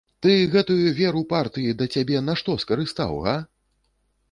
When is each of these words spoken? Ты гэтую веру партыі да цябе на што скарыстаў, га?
Ты 0.25 0.31
гэтую 0.53 0.77
веру 0.99 1.21
партыі 1.35 1.75
да 1.83 1.89
цябе 1.97 2.23
на 2.31 2.39
што 2.41 2.57
скарыстаў, 2.65 3.17
га? 3.29 3.39